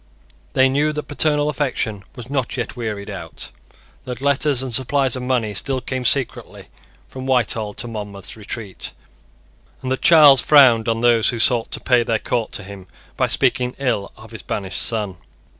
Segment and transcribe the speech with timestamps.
[0.53, 3.51] They knew that paternal affection was not yet wearied out,
[4.03, 6.69] that letters and supplies of money still came secretly
[7.07, 8.93] from Whitehall to Monmouth's retreat,
[9.83, 13.27] and that Charles frowned on those who sought to pay their court to him by
[13.27, 15.17] speaking ill of his banished son.